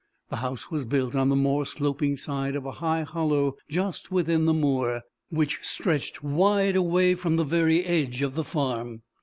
The 0.29 0.37
house 0.37 0.71
was 0.71 0.87
built 0.87 1.13
on 1.13 1.29
the 1.29 1.35
more 1.35 1.63
sloping 1.63 2.17
side 2.17 2.55
of 2.55 2.65
a 2.65 2.71
high 2.81 3.03
hollow 3.03 3.55
just 3.69 4.11
within 4.11 4.45
the 4.45 4.51
moor, 4.53 5.01
which 5.29 5.59
stretched 5.61 6.23
wide 6.23 6.75
away 6.75 7.13
from 7.13 7.35
the 7.35 7.43
very 7.43 7.83
edge 7.85 8.23
of 8.23 8.33
the 8.33 8.43
farm. 8.43 9.03